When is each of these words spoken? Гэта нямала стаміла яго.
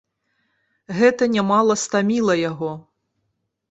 Гэта 1.01 1.23
нямала 1.35 1.79
стаміла 1.85 2.41
яго. 2.49 2.77